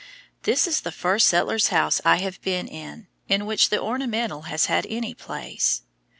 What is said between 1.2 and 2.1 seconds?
settler's house